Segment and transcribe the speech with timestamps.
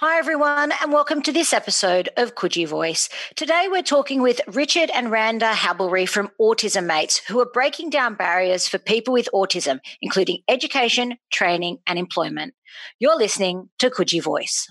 [0.00, 3.08] Hi, everyone, and welcome to this episode of Coogee Voice.
[3.34, 8.14] Today, we're talking with Richard and Randa Habelrih from Autism Mates, who are breaking down
[8.14, 12.52] barriers for people with autism, including education, training, and employment.
[12.98, 14.70] You're listening to Coogee Voice.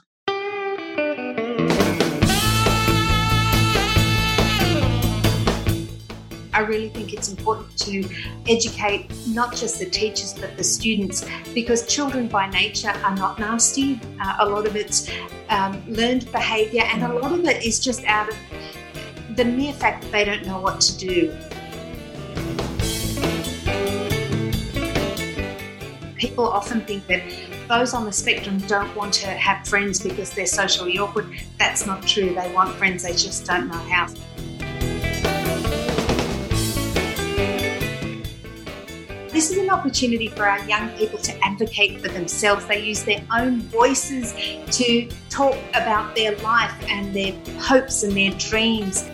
[6.56, 8.08] I really think it's important to
[8.48, 14.00] educate not just the teachers but the students because children by nature are not nasty.
[14.22, 15.12] Uh, a lot of it's
[15.50, 18.38] um, learned behaviour and a lot of it is just out of
[19.36, 21.36] the mere fact that they don't know what to do.
[26.16, 27.22] People often think that
[27.68, 31.28] those on the spectrum don't want to have friends because they're socially awkward.
[31.60, 32.34] That's not true.
[32.34, 34.08] They want friends, they just don't know how.
[39.46, 42.66] This is an opportunity for our young people to advocate for themselves.
[42.66, 44.34] They use their own voices
[44.72, 49.08] to talk about their life and their hopes and their dreams.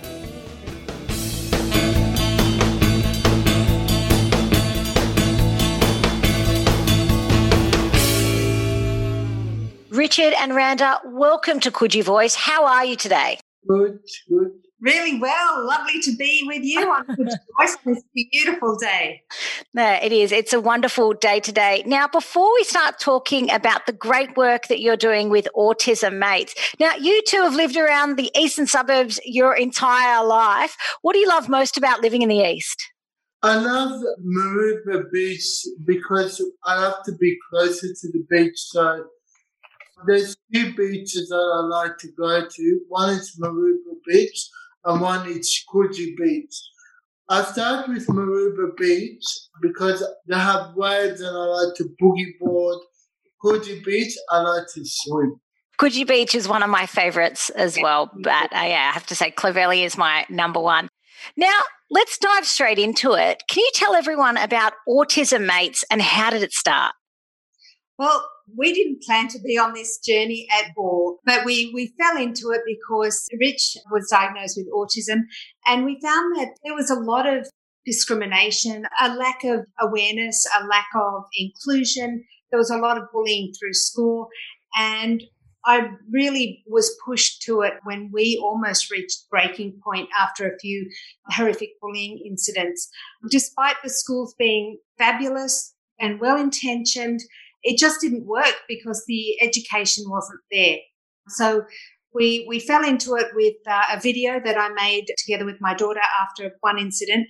[9.90, 12.36] Richard and Randa, welcome to Coogee Voice.
[12.36, 13.38] How are you today?
[13.68, 14.52] Good, good.
[14.82, 15.68] Really well.
[15.68, 19.22] Lovely to be with you on Coogee Voice this beautiful day.
[19.76, 20.32] No, it is.
[20.32, 21.84] It's a wonderful day today.
[21.86, 26.56] Now, before we start talking about the great work that you're doing with Autism Mates,
[26.80, 30.76] now you two have lived around the eastern suburbs your entire life.
[31.04, 32.84] What do you love most about living in the east?
[33.44, 38.58] I love Maroubra Beach because I love to be closer to the beach.
[38.58, 39.06] So
[40.08, 42.80] there's two beaches that I like to go to.
[42.88, 44.50] One is Maroubra Beach
[44.86, 46.56] and one is Coogee Beach.
[47.30, 49.24] I start with Maroubra Beach
[49.62, 52.80] because they have waves and I like to boogie board.
[53.44, 55.40] Coogee Beach, I like to swim.
[55.80, 59.16] Coogee Beach is one of my favourites as well, but uh, yeah, I have to
[59.16, 60.90] say Clovelly is my number one.
[61.38, 63.44] Now, let's dive straight into it.
[63.50, 66.94] Can you tell everyone about Autism Mates and how did it start?
[67.98, 72.18] Well, we didn't plan to be on this journey at all, but we, we fell
[72.18, 75.22] into it because Rich was diagnosed with autism
[75.68, 77.48] and we found that there was a lot of
[77.86, 82.24] discrimination, a lack of awareness, a lack of inclusion.
[82.52, 84.30] There was a lot of bullying through school
[84.76, 85.22] and
[85.66, 90.90] I really was pushed to it when we almost reached breaking point after a few
[91.28, 92.90] horrific bullying incidents.
[93.30, 97.20] Despite the schools being fabulous and well intentioned,
[97.64, 100.78] it just didn't work because the education wasn't there.
[101.28, 101.64] So
[102.14, 105.74] we we fell into it with uh, a video that I made together with my
[105.74, 107.28] daughter after one incident,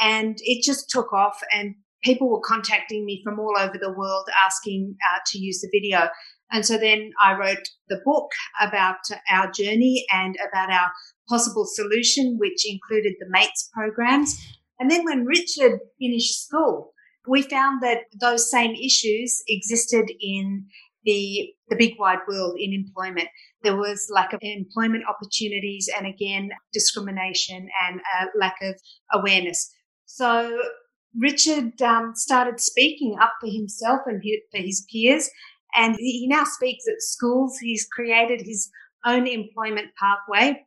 [0.00, 1.38] and it just took off.
[1.52, 5.70] And people were contacting me from all over the world asking uh, to use the
[5.72, 6.08] video.
[6.50, 8.98] And so then I wrote the book about
[9.30, 10.90] our journey and about our
[11.28, 14.36] possible solution, which included the MATES programs.
[14.78, 16.91] And then when Richard finished school,
[17.26, 20.66] we found that those same issues existed in
[21.04, 23.28] the, the big wide world in employment.
[23.62, 28.74] There was lack of employment opportunities and again, discrimination and a lack of
[29.12, 29.72] awareness.
[30.06, 30.58] So
[31.18, 35.28] Richard um, started speaking up for himself and for his peers,
[35.74, 37.58] and he now speaks at schools.
[37.58, 38.70] He's created his
[39.04, 40.64] own employment pathway.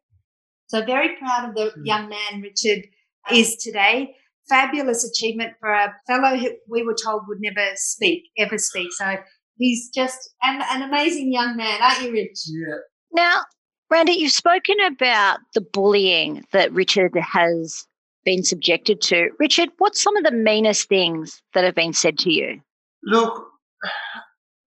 [0.68, 1.86] So very proud of the hmm.
[1.86, 2.86] young man Richard
[3.32, 4.16] is today
[4.50, 8.92] fabulous achievement for a fellow who we were told would never speak, ever speak.
[8.94, 9.18] So
[9.58, 12.40] he's just an, an amazing young man, aren't you, Rich?
[12.48, 12.76] Yeah.
[13.12, 13.42] Now,
[13.90, 17.86] Randa, you've spoken about the bullying that Richard has
[18.24, 19.30] been subjected to.
[19.40, 22.60] Richard, what's some of the meanest things that have been said to you?
[23.04, 23.48] Look,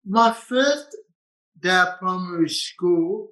[0.06, 0.96] my first
[1.62, 3.30] day at primary school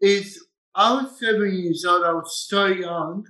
[0.00, 3.26] is I was seven years old, I was so young,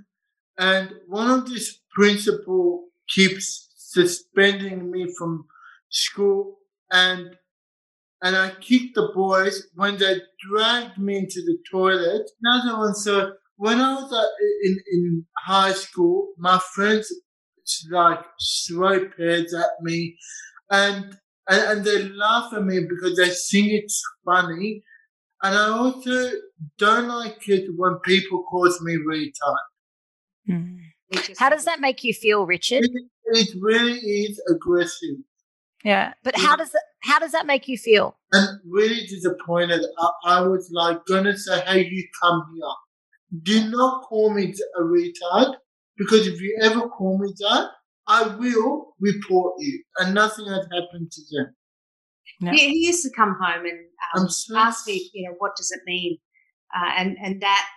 [0.58, 5.44] and one of these principal keeps suspending me from
[5.90, 6.58] school
[6.90, 7.36] and
[8.24, 12.30] and I kicked the boys when they dragged me into the toilet.
[12.40, 14.26] Another one, so when I was uh,
[14.62, 17.12] in, in high school, my friends
[17.90, 18.20] like
[18.68, 20.16] throw pads at me
[20.70, 21.16] and,
[21.48, 24.82] and, and they laugh at me because they think it's funny.
[25.42, 26.30] And I also
[26.78, 29.56] don't like it when people call me retard.
[30.48, 30.78] Mm.
[31.38, 32.84] How does that make you feel, Richard?
[32.84, 35.16] It, it really is aggressive.
[35.84, 36.46] Yeah, but yeah.
[36.46, 38.16] how does that how does that make you feel?
[38.32, 39.84] I'm really disappointed.
[39.98, 43.42] I, I was like gonna say, "Hey, you come here.
[43.42, 45.54] Do not call me a retard
[45.96, 47.70] because if you ever call me that,
[48.06, 51.54] I will report you." And nothing has happened to them.
[52.40, 52.52] Yeah.
[52.52, 53.78] He, he, used to come home and
[54.16, 56.18] um, so ask me, you know, what does it mean?
[56.74, 57.68] Uh, and and that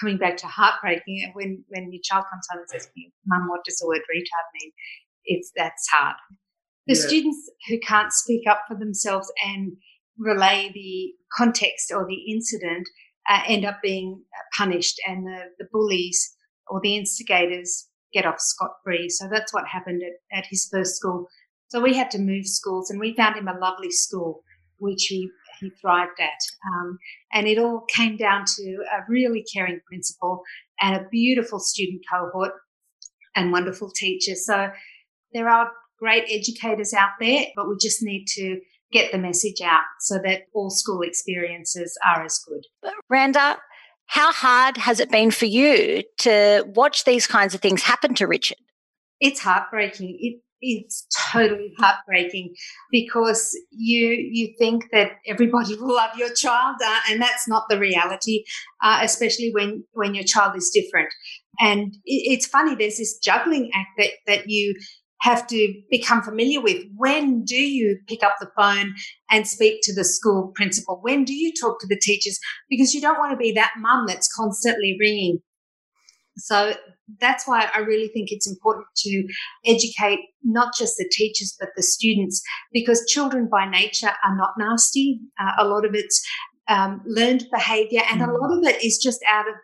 [0.00, 2.90] coming back to heartbreaking when when your child comes home and says,
[3.26, 4.72] "Mum, what does the word retard mean?"
[5.24, 6.16] It's that's hard.
[6.86, 7.06] The yeah.
[7.06, 9.72] students who can't speak up for themselves and
[10.16, 12.88] relay the context or the incident
[13.28, 16.34] uh, end up being uh, punished, and the, the bullies
[16.68, 19.08] or the instigators get off scot free.
[19.08, 21.28] So that's what happened at, at his first school.
[21.68, 24.42] So we had to move schools, and we found him a lovely school,
[24.78, 25.30] which he
[25.60, 26.38] he thrived at.
[26.72, 26.98] Um,
[27.32, 30.42] and it all came down to a really caring principal
[30.80, 32.52] and a beautiful student cohort
[33.36, 34.46] and wonderful teachers.
[34.46, 34.70] So
[35.32, 38.60] there are great educators out there, but we just need to
[38.92, 42.64] get the message out so that all school experiences are as good.
[43.10, 43.58] Randa,
[44.06, 48.26] how hard has it been for you to watch these kinds of things happen to
[48.26, 48.56] Richard?
[49.20, 50.16] It's heartbreaking.
[50.20, 52.54] It it's totally heartbreaking
[52.90, 57.78] because you you think that everybody will love your child uh, and that's not the
[57.78, 58.44] reality
[58.82, 61.08] uh, especially when when your child is different.
[61.60, 64.74] And it, it's funny there's this juggling act that that you
[65.22, 66.84] have to become familiar with.
[66.96, 68.94] When do you pick up the phone
[69.30, 71.00] and speak to the school principal?
[71.02, 72.38] When do you talk to the teachers?
[72.70, 75.38] Because you don't want to be that mum that's constantly ringing.
[76.36, 76.74] So
[77.20, 79.24] that's why I really think it's important to
[79.66, 85.20] educate not just the teachers, but the students, because children by nature are not nasty.
[85.40, 86.24] Uh, a lot of it's
[86.68, 88.38] um, learned behavior, and a mm.
[88.38, 89.54] lot of it is just out of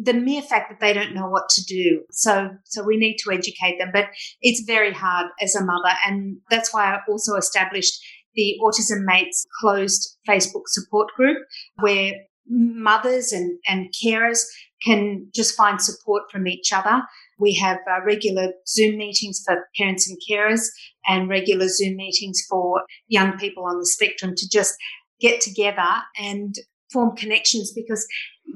[0.00, 2.02] the mere fact that they don't know what to do.
[2.12, 4.06] So, so we need to educate them, but
[4.40, 5.92] it's very hard as a mother.
[6.06, 8.00] And that's why I also established
[8.34, 11.38] the Autism Mates closed Facebook support group
[11.80, 12.12] where
[12.48, 14.38] mothers and, and carers
[14.84, 17.02] can just find support from each other.
[17.38, 20.66] We have uh, regular Zoom meetings for parents and carers
[21.06, 24.74] and regular Zoom meetings for young people on the spectrum to just
[25.20, 26.54] get together and
[26.92, 28.06] form connections because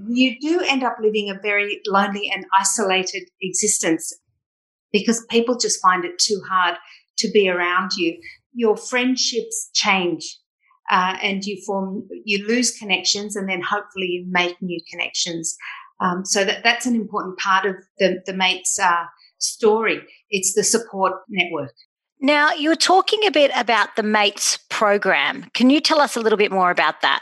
[0.08, 4.12] you do end up living a very lonely and isolated existence
[4.92, 6.76] because people just find it too hard
[7.18, 8.18] to be around you.
[8.54, 10.38] Your friendships change.
[10.90, 15.56] Uh, and you form, you lose connections, and then hopefully you make new connections.
[16.02, 19.04] Um, so that, that's an important part of the, the mates uh,
[19.38, 20.02] story.
[20.30, 21.72] It's the support network.
[22.20, 25.50] Now, you were talking a bit about the mates program.
[25.54, 27.20] Can you tell us a little bit more about that?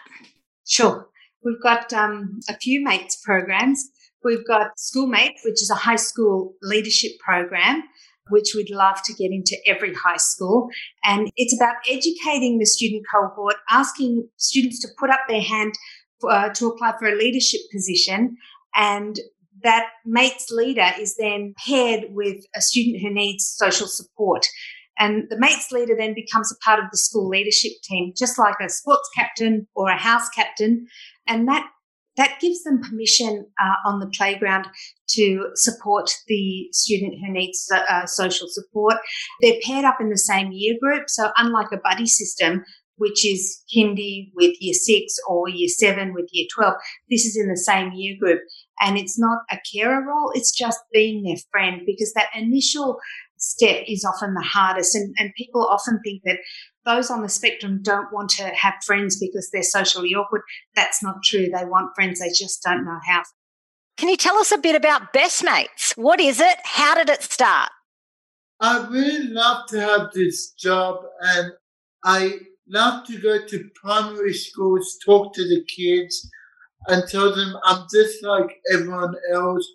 [0.67, 1.09] Sure.
[1.43, 3.82] We've got um, a few mates programs.
[4.23, 7.82] We've got Schoolmates, which is a high school leadership program,
[8.29, 10.69] which we'd love to get into every high school.
[11.05, 15.75] And it's about educating the student cohort, asking students to put up their hand
[16.29, 18.37] uh, to apply for a leadership position
[18.75, 19.19] and
[19.62, 24.46] that mates leader is then paired with a student who needs social support.
[24.99, 28.56] And the mates leader then becomes a part of the school leadership team, just like
[28.61, 30.87] a sports captain or a house captain.
[31.26, 31.67] And that
[32.17, 34.67] that gives them permission uh, on the playground
[35.11, 38.96] to support the student who needs uh, social support.
[39.40, 41.05] They're paired up in the same year group.
[41.08, 42.62] So unlike a buddy system,
[43.00, 46.75] which is kindy with year six or year seven with year 12.
[47.08, 48.43] This is in the same year group.
[48.82, 52.99] And it's not a carer role, it's just being their friend because that initial
[53.38, 54.94] step is often the hardest.
[54.94, 56.41] And, and people often think that
[56.85, 60.43] those on the spectrum don't want to have friends because they're socially awkward.
[60.76, 61.49] That's not true.
[61.49, 63.22] They want friends, they just don't know how.
[63.96, 65.94] Can you tell us a bit about Best Mates?
[65.96, 66.56] What is it?
[66.65, 67.70] How did it start?
[68.60, 71.53] I really love to have this job and
[72.05, 76.31] I love to go to primary schools, talk to the kids,
[76.89, 79.67] and tell them I'm just like everyone else.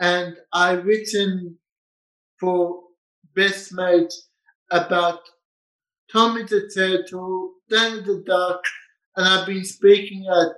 [0.00, 1.58] And I've written
[2.38, 2.80] for
[3.34, 4.28] Best Mates
[4.70, 5.20] about
[6.12, 8.62] Tommy the Turtle, Danny the Duck,
[9.16, 10.54] and I've been speaking at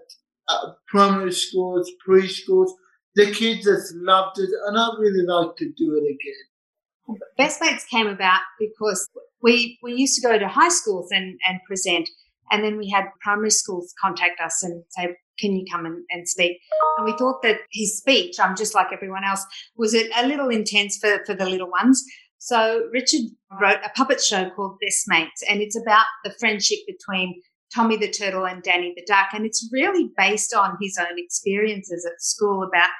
[0.48, 2.70] uh, primary schools, preschools.
[3.16, 7.18] The kids just loved it, and I really like to do it again.
[7.36, 9.08] Best Mates came about because
[9.42, 12.08] we we used to go to high schools and, and present
[12.50, 16.28] and then we had primary schools contact us and say can you come and, and
[16.28, 16.58] speak?
[16.98, 19.44] And we thought that his speech i'm just like everyone else
[19.76, 22.04] was a, little intense for, for the little ones.
[22.38, 23.22] So richard
[23.60, 27.40] wrote a puppet show called best mates and it's about the friendship between
[27.74, 32.04] tommy the turtle and danny the duck and it's really based on his own experiences
[32.10, 32.90] at school about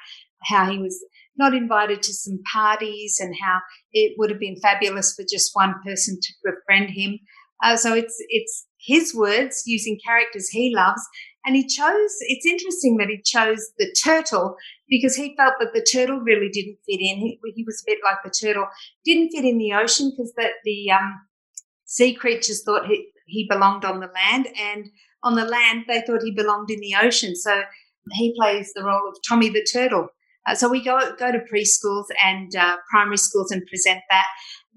[0.43, 1.03] how he was
[1.37, 3.59] not invited to some parties and how
[3.93, 7.19] it would have been fabulous for just one person to befriend him.
[7.63, 11.01] Uh, so it's it's his words using characters he loves,
[11.45, 12.11] and he chose.
[12.21, 14.55] It's interesting that he chose the turtle
[14.89, 17.17] because he felt that the turtle really didn't fit in.
[17.17, 18.67] He, he was a bit like the turtle,
[19.05, 21.21] didn't fit in the ocean because the the um,
[21.85, 24.89] sea creatures thought he he belonged on the land, and
[25.23, 27.35] on the land, they thought he belonged in the ocean.
[27.35, 27.61] So
[28.13, 30.07] he plays the role of Tommy the Turtle.
[30.47, 34.25] Uh, so we go go to preschools and uh, primary schools and present that.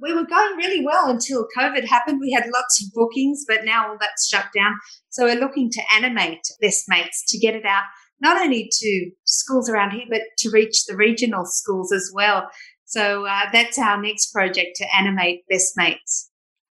[0.01, 2.19] We were going really well until COVID happened.
[2.21, 4.75] We had lots of bookings, but now all that's shut down.
[5.11, 7.85] So we're looking to animate Best Mates to get it out
[8.21, 12.49] not only to schools around here, but to reach the regional schools as well.
[12.85, 16.31] So uh, that's our next project to animate Best Mates.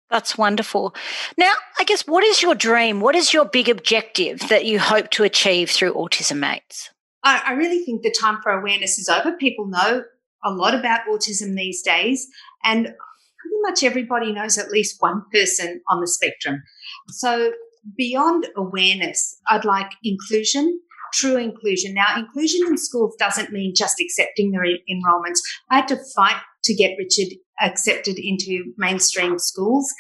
[0.10, 0.96] That's wonderful.
[1.38, 3.00] Now, I guess, what is your dream?
[3.00, 6.92] What is your big objective that you hope to achieve through Autism Mates?
[7.24, 9.34] I, I really think the time for awareness is over.
[9.34, 10.04] People know
[10.44, 12.28] a lot about autism these days,
[12.64, 16.62] and pretty much everybody knows at least one person on the spectrum.
[17.10, 17.54] So,
[17.98, 20.80] beyond awareness, I'd like inclusion
[21.14, 21.94] true inclusion.
[21.94, 25.40] Now, inclusion in schools doesn't mean just accepting the re- enrollments.
[25.70, 29.94] I had to fight to get Richard accepted into mainstream schools.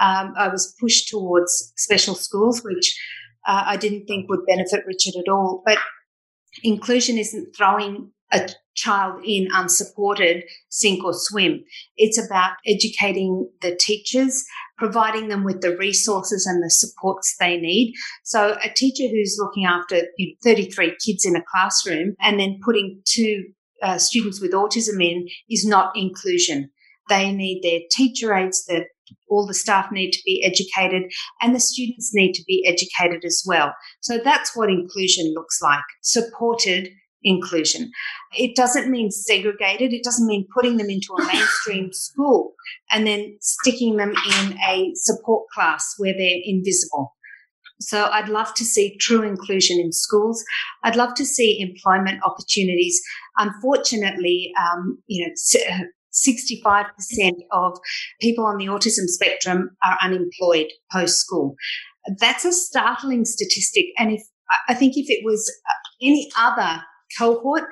[0.00, 2.98] Um, I was pushed towards special schools, which
[3.46, 5.62] uh, I didn't think would benefit Richard at all.
[5.66, 5.78] But
[6.62, 11.64] inclusion isn't throwing a child in unsupported, sink or swim.
[11.96, 14.44] It's about educating the teachers,
[14.78, 17.94] providing them with the resources and the supports they need.
[18.24, 22.60] So a teacher who's looking after you know, 33 kids in a classroom and then
[22.64, 23.44] putting two
[23.82, 26.70] uh, students with autism in is not inclusion.
[27.08, 28.86] They need their teacher aides, that
[29.28, 33.42] all the staff need to be educated and the students need to be educated as
[33.46, 33.74] well.
[34.00, 35.84] So that's what inclusion looks like.
[36.02, 36.88] Supported
[37.22, 37.90] inclusion.
[38.36, 39.92] It doesn't mean segregated.
[39.92, 42.54] It doesn't mean putting them into a mainstream school
[42.90, 47.14] and then sticking them in a support class where they're invisible.
[47.80, 50.44] So I'd love to see true inclusion in schools.
[50.84, 53.00] I'd love to see employment opportunities.
[53.38, 55.32] Unfortunately, um, you know,
[56.12, 56.86] 65%
[57.52, 57.78] of
[58.20, 61.54] people on the autism spectrum are unemployed post school.
[62.18, 63.86] That's a startling statistic.
[63.98, 64.22] And if
[64.68, 66.82] I think if it was uh, any other
[67.18, 67.64] cohort,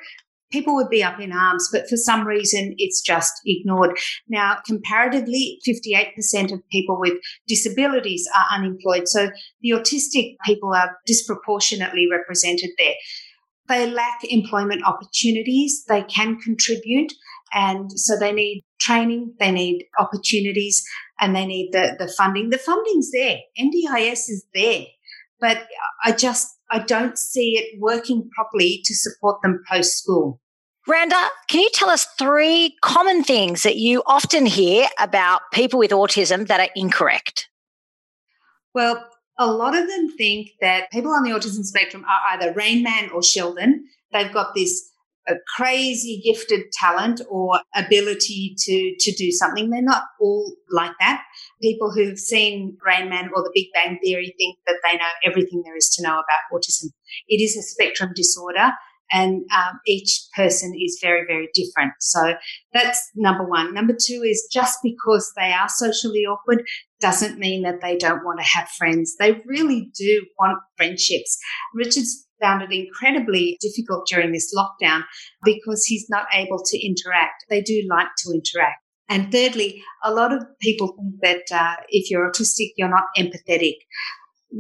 [0.51, 3.99] people would be up in arms, but for some reason it's just ignored.
[4.29, 7.15] Now, comparatively, 58% of people with
[7.47, 9.09] disabilities are unemployed.
[9.09, 9.31] So
[9.61, 12.95] the autistic people are disproportionately represented there.
[13.69, 15.85] They lack employment opportunities.
[15.89, 17.13] They can contribute.
[17.53, 20.85] And so they need training, they need opportunities,
[21.21, 22.51] and they need the, the funding.
[22.51, 23.39] The funding's there.
[23.59, 24.85] NDIS is there.
[25.41, 25.67] But
[26.05, 30.41] I just I don't see it working properly to support them post school.
[30.87, 35.91] Randa, can you tell us three common things that you often hear about people with
[35.91, 37.49] autism that are incorrect?
[38.75, 39.07] Well,
[39.39, 43.11] a lot of them think that people on the autism spectrum are either Rain Man
[43.11, 43.87] or Sheldon.
[44.13, 44.88] They've got this
[45.29, 49.71] a crazy gifted talent or ability to to do something.
[49.71, 51.23] They're not all like that.
[51.63, 55.63] People who've seen Rain Man or The Big Bang Theory think that they know everything
[55.65, 56.91] there is to know about autism.
[57.29, 58.73] It is a spectrum disorder,
[59.13, 61.93] and um, each person is very very different.
[62.01, 62.35] So
[62.73, 63.75] that's number one.
[63.75, 66.65] Number two is just because they are socially awkward
[67.01, 69.17] doesn't mean that they don't want to have friends.
[69.19, 71.39] They really do want friendships.
[71.75, 75.03] Richard's found it incredibly difficult during this lockdown
[75.45, 77.45] because he's not able to interact.
[77.49, 78.83] They do like to interact.
[79.09, 83.77] And thirdly, a lot of people think that uh, if you're autistic, you're not empathetic.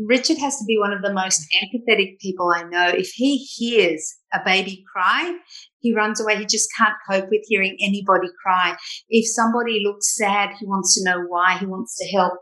[0.06, 2.88] Richard has to be one of the most empathetic people I know.
[2.88, 5.38] If he hears a baby cry,
[5.80, 6.36] he runs away.
[6.36, 8.76] He just can't cope with hearing anybody cry.
[9.08, 12.34] If somebody looks sad, he wants to know why, he wants to help.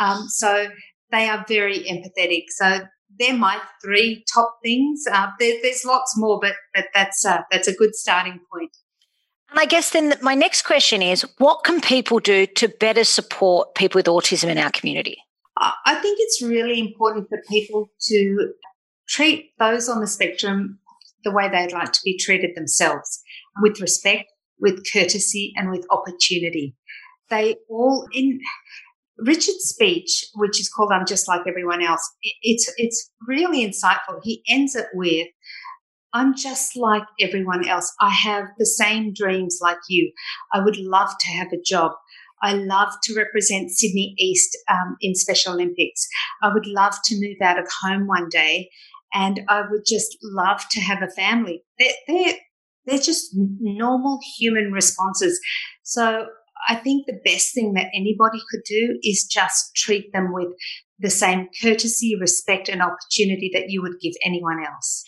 [0.00, 0.68] Um, so
[1.10, 2.44] they are very empathetic.
[2.48, 2.80] So
[3.20, 5.04] they're my three top things.
[5.10, 8.76] Uh, there, there's lots more, but, but that's, uh, that's a good starting point.
[9.50, 13.74] And I guess then my next question is what can people do to better support
[13.74, 15.18] people with autism in our community?
[15.56, 18.52] I think it's really important for people to
[19.08, 20.78] treat those on the spectrum
[21.22, 23.20] the way they'd like to be treated themselves
[23.60, 24.24] with respect,
[24.58, 26.74] with courtesy, and with opportunity.
[27.28, 28.40] They all, in
[29.24, 32.08] Richard's speech, which is called "I'm Just Like Everyone Else,"
[32.42, 34.20] it's it's really insightful.
[34.22, 35.28] He ends it with,
[36.12, 37.92] "I'm just like everyone else.
[38.00, 40.12] I have the same dreams like you.
[40.52, 41.92] I would love to have a job.
[42.42, 46.08] I love to represent Sydney East um, in Special Olympics.
[46.42, 48.70] I would love to move out of home one day,
[49.12, 51.62] and I would just love to have a family.
[51.78, 52.34] They're, they're,
[52.86, 55.38] they're just normal human responses.
[55.82, 56.26] So
[56.68, 60.48] I think the best thing that anybody could do is just treat them with
[60.98, 65.04] the same courtesy, respect, and opportunity that you would give anyone else.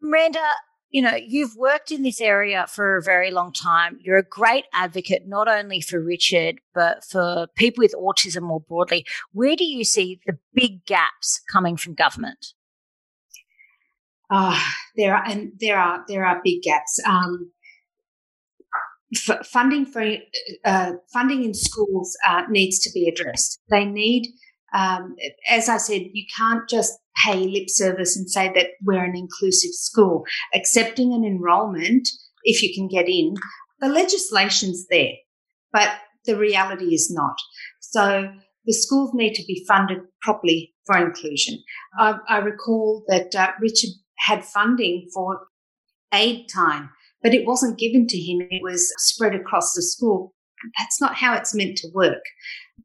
[0.00, 0.42] Miranda,
[0.90, 3.98] you know, you've worked in this area for a very long time.
[4.00, 9.04] You're a great advocate, not only for Richard, but for people with autism more broadly.
[9.32, 12.52] Where do you see the big gaps coming from government?
[14.30, 14.60] Uh,
[14.96, 17.00] there are, and there are, there are big gaps.
[17.06, 17.50] Um,
[19.16, 20.16] f- funding for
[20.64, 23.60] uh, funding in schools uh, needs to be addressed.
[23.70, 24.28] They need,
[24.74, 25.16] um,
[25.50, 26.92] as I said, you can't just
[27.24, 30.24] pay lip service and say that we're an inclusive school.
[30.54, 32.08] Accepting an enrolment,
[32.42, 33.34] if you can get in,
[33.80, 35.12] the legislation's there,
[35.72, 35.90] but
[36.24, 37.36] the reality is not.
[37.80, 38.32] So
[38.64, 41.58] the schools need to be funded properly for inclusion.
[41.98, 45.46] I, I recall that uh, Richard had funding for
[46.12, 46.90] aide time,
[47.24, 48.46] but it wasn't given to him.
[48.50, 50.34] It was spread across the school.
[50.78, 52.22] That's not how it's meant to work.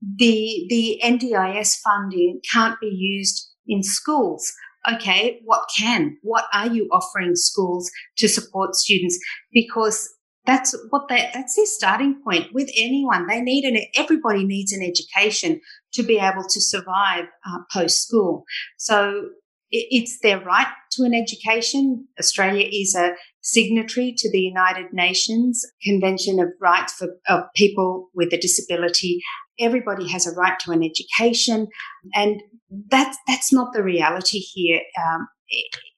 [0.01, 4.51] The, the NDIS funding can't be used in schools.
[4.91, 6.17] Okay, what can?
[6.23, 9.19] What are you offering schools to support students?
[9.51, 10.09] Because
[10.45, 13.27] that's what they, that's their starting point with anyone.
[13.27, 15.59] They need an, everybody needs an education
[15.93, 18.45] to be able to survive uh, post school.
[18.77, 19.25] So
[19.71, 22.07] it's their right to an education.
[22.19, 28.33] Australia is a signatory to the United Nations Convention of Rights for of People with
[28.33, 29.21] a Disability.
[29.59, 31.67] Everybody has a right to an education,
[32.15, 32.41] and
[32.89, 35.27] that's that's not the reality here um,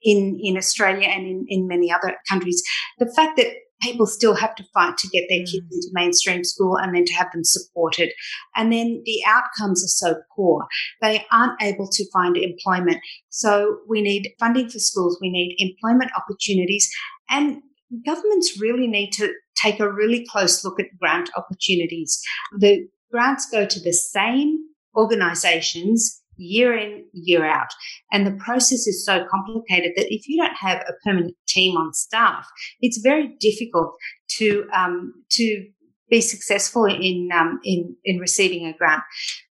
[0.04, 2.62] in in Australia and in, in many other countries.
[3.00, 3.48] The fact that
[3.82, 5.72] people still have to fight to get their kids mm.
[5.72, 8.12] into mainstream school and then to have them supported.
[8.56, 10.68] And then the outcomes are so poor.
[11.02, 12.98] They aren't able to find employment.
[13.30, 15.18] So we need funding for schools.
[15.20, 16.90] We need employment opportunities
[17.30, 17.62] and
[18.06, 22.22] governments really need to take a really close look at grant opportunities.
[22.60, 24.58] The grants go to the same
[24.96, 27.74] organizations year in, year out.
[28.12, 31.94] And the process is so complicated that if you don't have a permanent team on
[31.94, 32.48] staff,
[32.82, 33.96] it's very difficult
[34.38, 35.66] to um, to
[36.10, 39.04] be successful in um, in in receiving a grant.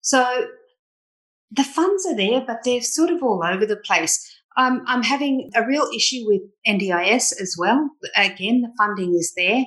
[0.01, 0.47] So
[1.51, 4.33] the funds are there, but they're sort of all over the place.
[4.57, 7.91] Um, I'm having a real issue with NDIS as well.
[8.15, 9.63] Again, the funding is there,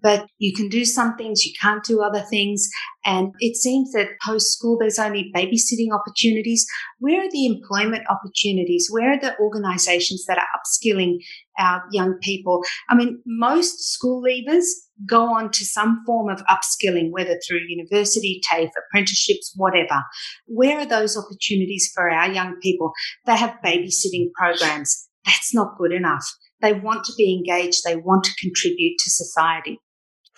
[0.00, 2.68] but you can do some things, you can't do other things.
[3.04, 6.66] And it seems that post school, there's only babysitting opportunities.
[6.98, 8.88] Where are the employment opportunities?
[8.90, 11.18] Where are the organizations that are upskilling
[11.58, 12.62] our young people?
[12.88, 14.64] I mean, most school leavers
[15.06, 20.02] go on to some form of upskilling, whether through university, TAFE, apprenticeships, whatever.
[20.46, 22.92] Where are those opportunities for our young people?
[23.26, 25.08] They have babysitting programs.
[25.24, 26.24] That's not good enough.
[26.62, 27.82] They want to be engaged.
[27.84, 29.78] They want to contribute to society.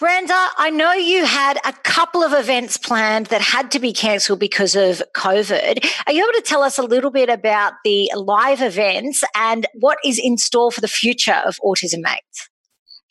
[0.01, 4.41] Randa, I know you had a couple of events planned that had to be cancelled
[4.41, 5.89] because of COVID.
[6.07, 9.99] Are you able to tell us a little bit about the live events and what
[10.05, 12.51] is in store for the future of Autism Mates?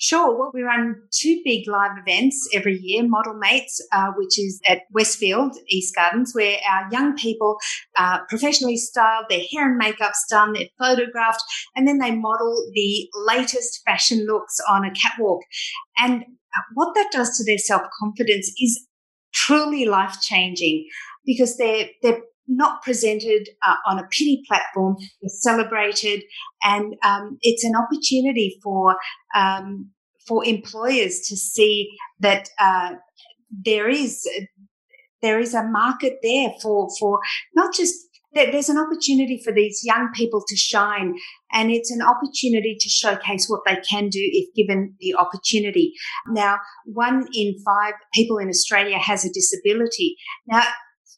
[0.04, 0.38] Sure.
[0.38, 4.80] Well, we run two big live events every year Model Mates, uh, which is at
[4.92, 7.56] Westfield, East Gardens, where our young people
[7.98, 11.42] are professionally styled, their hair and makeup's done, they're photographed,
[11.78, 15.40] and then they model the latest fashion looks on a catwalk.
[15.98, 16.26] And
[16.74, 18.86] what that does to their self confidence is
[19.34, 20.86] truly life changing
[21.26, 26.24] because they're, they're not presented uh, on a pity platform, they're celebrated,
[26.64, 28.96] and um, it's an opportunity for
[29.36, 29.90] um,
[30.28, 32.92] for employers to see that uh,
[33.66, 34.28] there is
[35.22, 37.20] there is a market there for for
[37.56, 37.96] not just
[38.36, 41.14] that there's an opportunity for these young people to shine
[41.52, 45.94] and it's an opportunity to showcase what they can do if given the opportunity.
[46.28, 50.16] Now, one in five people in Australia has a disability.
[50.48, 50.64] Now,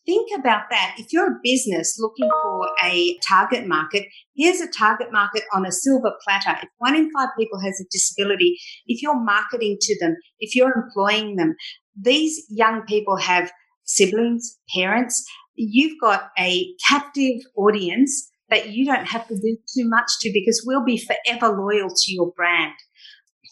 [0.05, 0.95] think about that.
[0.97, 5.71] If you're a business looking for a target market, here's a target market on a
[5.71, 6.57] silver platter.
[6.61, 10.73] If one in five people has a disability, if you're marketing to them, if you're
[10.75, 11.55] employing them,
[11.99, 13.51] these young people have
[13.83, 20.09] siblings, parents, you've got a captive audience that you don't have to do too much
[20.21, 22.73] to because we'll be forever loyal to your brand.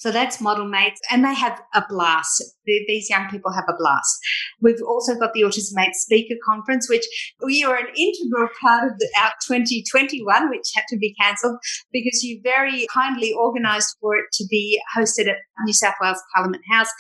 [0.03, 2.43] So that's Model Mates, and they have a blast.
[2.65, 4.19] These young people have a blast.
[4.59, 7.05] We've also got the Autism Mates Speaker Conference, which
[7.41, 11.57] we are an integral part of the Out 2021, which had to be cancelled
[11.93, 16.63] because you very kindly organised for it to be hosted at New South Wales Parliament
[16.69, 16.91] House.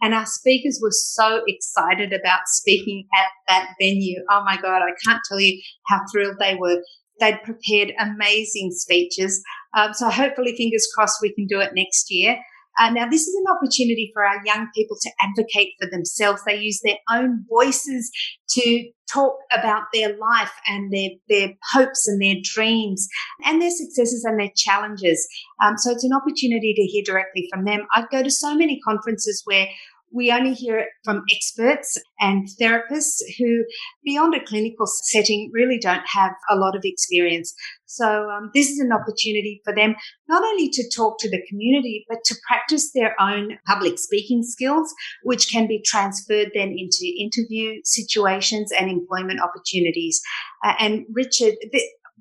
[0.00, 4.22] And our speakers were so excited about speaking at that venue.
[4.30, 6.80] Oh my God, I can't tell you how thrilled they were.
[7.18, 9.42] They'd prepared amazing speeches.
[9.76, 12.38] Um, so hopefully, fingers crossed, we can do it next year.
[12.78, 16.42] Uh, now, this is an opportunity for our young people to advocate for themselves.
[16.46, 18.10] They use their own voices
[18.50, 23.06] to talk about their life and their, their hopes and their dreams
[23.44, 25.26] and their successes and their challenges.
[25.62, 27.86] Um, so it's an opportunity to hear directly from them.
[27.94, 29.66] I go to so many conferences where
[30.12, 33.64] we only hear it from experts and therapists who,
[34.04, 37.54] beyond a clinical setting, really don't have a lot of experience.
[37.86, 39.94] So, um, this is an opportunity for them
[40.28, 44.92] not only to talk to the community, but to practice their own public speaking skills,
[45.22, 50.20] which can be transferred then into interview situations and employment opportunities.
[50.64, 51.54] Uh, and Richard,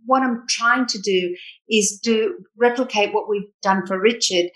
[0.05, 1.35] what I'm trying to do
[1.69, 4.49] is to replicate what we've done for Richard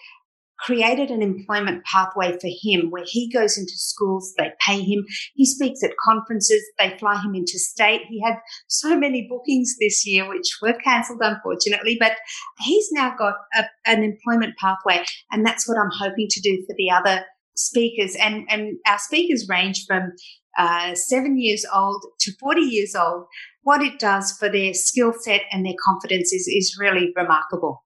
[0.60, 5.46] created an employment pathway for him where he goes into schools, they pay him, he
[5.46, 8.02] speaks at conferences, they fly him into state.
[8.08, 8.36] He had
[8.68, 12.14] so many bookings this year, which were cancelled, unfortunately, but
[12.60, 15.04] he's now got a, an employment pathway.
[15.32, 18.16] And that's what I'm hoping to do for the other speakers.
[18.16, 20.12] And, and our speakers range from
[20.58, 23.26] uh, seven years old to 40 years old.
[23.64, 27.85] What it does for their skill set and their confidence is, is really remarkable.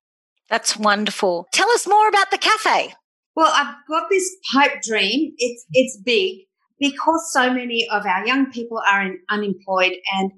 [0.49, 1.47] That's wonderful.
[1.53, 2.93] Tell us more about the cafe.
[3.35, 5.33] Well, I've got this pipe dream.
[5.37, 6.39] It's it's big
[6.79, 10.31] because so many of our young people are in, unemployed and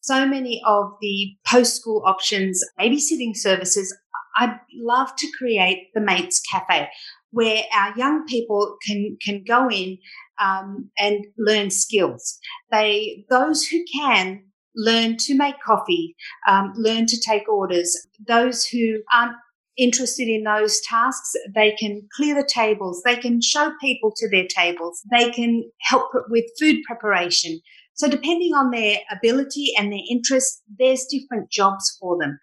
[0.00, 3.94] so many of the post school options, babysitting services.
[4.38, 6.88] I'd love to create the Mates Cafe
[7.36, 9.98] where our young people can can go in
[10.40, 12.38] um, and learn skills.
[12.70, 14.42] They those who can
[14.74, 16.14] learn to make coffee,
[16.48, 17.94] um, learn to take orders.
[18.26, 19.36] Those who aren't
[19.76, 24.46] interested in those tasks, they can clear the tables, they can show people to their
[24.46, 27.60] tables, they can help with food preparation.
[27.94, 32.38] So, depending on their ability and their interest, there's different jobs for them.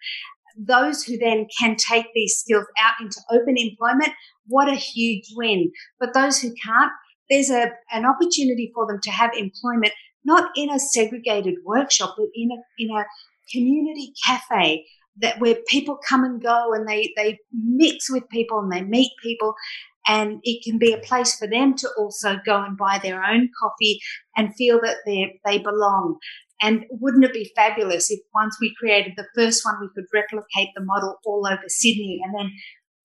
[0.56, 4.12] Those who then can take these skills out into open employment,
[4.46, 5.70] what a huge win.
[5.98, 6.92] But those who can't,
[7.30, 9.92] there's a, an opportunity for them to have employment,
[10.24, 13.04] not in a segregated workshop, but in a, in a
[13.52, 14.84] community cafe
[15.18, 19.12] that where people come and go and they they mix with people and they meet
[19.22, 19.54] people
[20.06, 23.48] and it can be a place for them to also go and buy their own
[23.60, 24.00] coffee
[24.36, 26.18] and feel that they they belong.
[26.62, 30.68] And wouldn't it be fabulous if once we created the first one we could replicate
[30.74, 32.52] the model all over sydney and then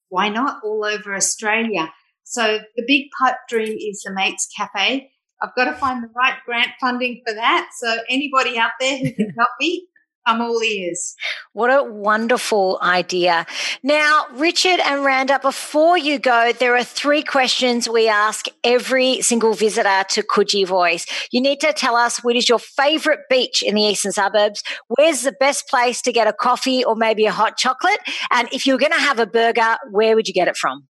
[0.09, 1.91] why not all over australia?
[2.23, 5.11] So the big pipe dream is the mates cafe.
[5.41, 7.69] I've got to find the right grant funding for that.
[7.77, 9.87] So anybody out there who can help me,
[10.29, 11.15] I'm all ears.
[11.53, 13.47] What a wonderful idea.
[13.81, 19.53] Now, Richard and Randa, before you go, there are three questions we ask every single
[19.55, 21.07] visitor to Coogee Voice.
[21.31, 25.23] You need to tell us what is your favourite beach in the eastern suburbs, where's
[25.23, 27.99] the best place to get a coffee or maybe a hot chocolate,
[28.31, 30.87] and if you're going to have a burger, where would you get it from?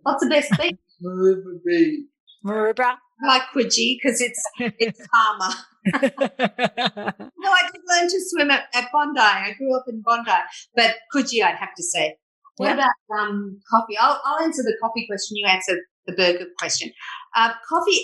[0.00, 0.76] What's the best beach?
[1.00, 2.00] Maroubra Beach.
[2.44, 2.96] Maroubra?
[3.26, 5.54] Like Coogee because it's it's calmer.
[5.86, 9.20] no, I did learn to swim at, at, Bondi.
[9.20, 10.30] I grew up in Bondi,
[10.74, 12.16] but Coogee, I'd have to say.
[12.56, 12.74] What yeah.
[12.74, 13.96] about um, coffee?
[13.98, 15.36] I'll, I'll answer the coffee question.
[15.36, 16.92] You answer the burger question.
[17.34, 18.00] Uh, coffee,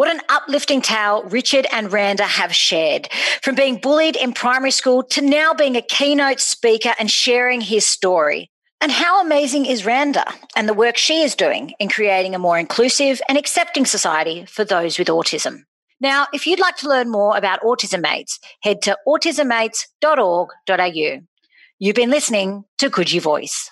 [0.00, 3.10] What an uplifting tale Richard and Randa have shared.
[3.42, 7.84] From being bullied in primary school to now being a keynote speaker and sharing his
[7.84, 8.50] story.
[8.80, 10.24] And how amazing is Randa
[10.56, 14.64] and the work she is doing in creating a more inclusive and accepting society for
[14.64, 15.64] those with autism?
[16.00, 21.20] Now, if you'd like to learn more about Autism Mates, head to autismmates.org.au.
[21.78, 23.70] You've been listening to Coogee Voice.